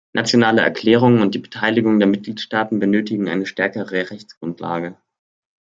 [0.13, 4.97] Nationale Erklärungen und die Beteiligung der Mitgliedstaaten benötigen eine stärkere Rechtsgrundlage.